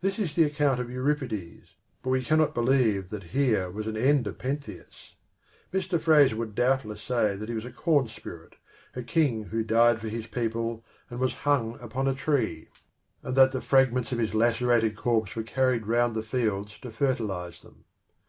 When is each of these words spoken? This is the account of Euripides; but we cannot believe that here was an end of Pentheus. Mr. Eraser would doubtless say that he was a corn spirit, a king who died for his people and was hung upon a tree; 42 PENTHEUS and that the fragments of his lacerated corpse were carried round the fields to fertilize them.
This 0.00 0.18
is 0.18 0.34
the 0.34 0.42
account 0.42 0.80
of 0.80 0.90
Euripides; 0.90 1.76
but 2.02 2.10
we 2.10 2.24
cannot 2.24 2.56
believe 2.56 3.10
that 3.10 3.22
here 3.30 3.70
was 3.70 3.86
an 3.86 3.96
end 3.96 4.26
of 4.26 4.36
Pentheus. 4.38 5.14
Mr. 5.72 5.92
Eraser 5.96 6.34
would 6.34 6.56
doubtless 6.56 7.00
say 7.00 7.36
that 7.36 7.48
he 7.48 7.54
was 7.54 7.64
a 7.64 7.70
corn 7.70 8.08
spirit, 8.08 8.56
a 8.96 9.02
king 9.04 9.44
who 9.44 9.62
died 9.62 10.00
for 10.00 10.08
his 10.08 10.26
people 10.26 10.84
and 11.08 11.20
was 11.20 11.34
hung 11.46 11.78
upon 11.80 12.08
a 12.08 12.14
tree; 12.14 12.66
42 12.72 12.72
PENTHEUS 12.72 12.82
and 13.28 13.36
that 13.36 13.52
the 13.52 13.60
fragments 13.60 14.10
of 14.10 14.18
his 14.18 14.34
lacerated 14.34 14.96
corpse 14.96 15.36
were 15.36 15.44
carried 15.44 15.86
round 15.86 16.16
the 16.16 16.24
fields 16.24 16.76
to 16.80 16.90
fertilize 16.90 17.60
them. 17.62 17.84